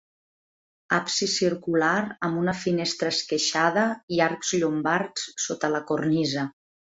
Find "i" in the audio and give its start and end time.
4.17-4.23